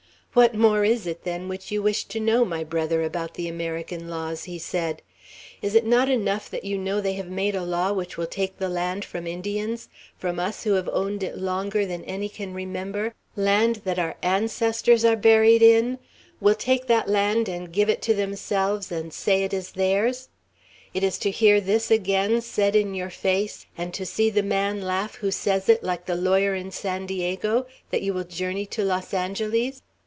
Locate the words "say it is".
19.11-19.73